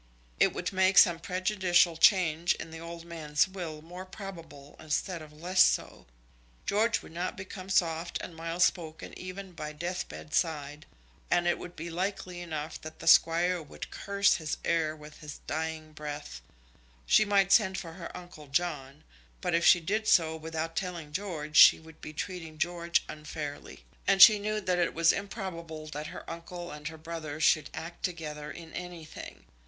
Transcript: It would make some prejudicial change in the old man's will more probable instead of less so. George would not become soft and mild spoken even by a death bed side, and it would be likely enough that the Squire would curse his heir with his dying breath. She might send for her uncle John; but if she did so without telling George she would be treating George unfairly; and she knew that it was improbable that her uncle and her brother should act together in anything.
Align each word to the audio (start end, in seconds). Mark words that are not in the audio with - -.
It 0.39 0.51
would 0.53 0.73
make 0.73 0.97
some 0.97 1.19
prejudicial 1.19 1.95
change 1.95 2.55
in 2.55 2.71
the 2.71 2.79
old 2.79 3.05
man's 3.05 3.47
will 3.47 3.83
more 3.83 4.03
probable 4.03 4.75
instead 4.79 5.21
of 5.21 5.31
less 5.31 5.61
so. 5.61 6.07
George 6.65 7.03
would 7.03 7.11
not 7.11 7.37
become 7.37 7.69
soft 7.69 8.17
and 8.19 8.35
mild 8.35 8.63
spoken 8.63 9.15
even 9.15 9.51
by 9.51 9.69
a 9.69 9.73
death 9.75 10.09
bed 10.09 10.33
side, 10.33 10.87
and 11.29 11.45
it 11.45 11.59
would 11.59 11.75
be 11.75 11.91
likely 11.91 12.41
enough 12.41 12.81
that 12.81 12.97
the 12.97 13.05
Squire 13.05 13.61
would 13.61 13.91
curse 13.91 14.37
his 14.37 14.57
heir 14.65 14.95
with 14.95 15.19
his 15.19 15.37
dying 15.45 15.93
breath. 15.93 16.41
She 17.05 17.23
might 17.23 17.51
send 17.51 17.77
for 17.77 17.93
her 17.93 18.17
uncle 18.17 18.47
John; 18.47 19.03
but 19.39 19.53
if 19.53 19.63
she 19.63 19.79
did 19.79 20.07
so 20.07 20.35
without 20.35 20.75
telling 20.75 21.11
George 21.13 21.55
she 21.57 21.79
would 21.79 22.01
be 22.01 22.11
treating 22.11 22.57
George 22.57 23.03
unfairly; 23.07 23.85
and 24.07 24.19
she 24.19 24.39
knew 24.39 24.59
that 24.61 24.79
it 24.79 24.95
was 24.95 25.13
improbable 25.13 25.85
that 25.89 26.07
her 26.07 26.27
uncle 26.27 26.71
and 26.71 26.87
her 26.87 26.97
brother 26.97 27.39
should 27.39 27.69
act 27.75 28.01
together 28.03 28.49
in 28.49 28.73
anything. 28.73 29.43